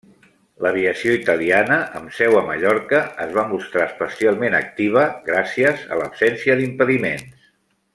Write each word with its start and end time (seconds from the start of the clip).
L'aviació 0.65 1.11
italiana, 1.17 1.77
amb 1.99 2.15
seu 2.21 2.37
a 2.39 2.41
Mallorca, 2.47 3.03
es 3.27 3.37
va 3.37 3.45
mostrar 3.53 3.87
especialment 3.93 4.59
activa, 4.65 5.07
gràcies 5.33 5.89
a 5.95 6.01
l'absència 6.03 6.61
d'impediments. 6.63 7.51